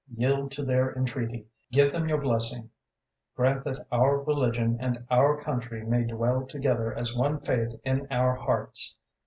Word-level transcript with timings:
Yield 0.17 0.49
to 0.51 0.65
their 0.65 0.91
entreaty; 0.95 1.45
give 1.71 1.91
them 1.91 2.09
your 2.09 2.17
blessing; 2.17 2.71
grant 3.35 3.63
that 3.63 3.85
our 3.91 4.17
religion 4.17 4.75
and 4.79 5.05
our 5.11 5.39
country 5.43 5.85
may 5.85 6.03
dwell 6.03 6.43
together 6.47 6.91
as 6.97 7.15
one 7.15 7.39
faith 7.39 7.79
in 7.85 8.07
our 8.09 8.33
hearts. 8.33 8.95